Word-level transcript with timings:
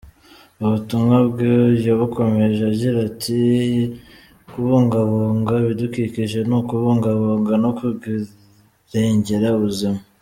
Ubutumwa 0.63 1.17
bwe 1.29 1.51
yabukomeje 1.85 2.61
agira 2.71 2.97
ati,"Kubungabunga 3.09 5.53
ibidukikije 5.63 6.39
ni 6.47 6.55
ukubungabunga 6.59 7.53
no 7.63 7.69
kurengera 7.77 9.49
ubuzima. 9.57 9.99